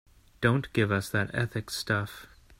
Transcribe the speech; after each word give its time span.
Don't 0.41 0.73
give 0.73 0.91
us 0.91 1.09
that 1.09 1.29
ethics 1.31 1.75
stuff. 1.75 2.25